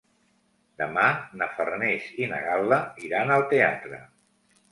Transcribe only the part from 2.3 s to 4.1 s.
na Gal·la iran al teatre.